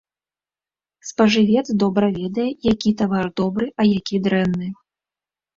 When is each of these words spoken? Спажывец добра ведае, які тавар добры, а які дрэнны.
Спажывец 1.09 1.63
добра 1.83 2.09
ведае, 2.19 2.47
які 2.73 2.95
тавар 3.03 3.25
добры, 3.43 3.67
а 3.85 3.89
які 3.97 4.15
дрэнны. 4.31 4.67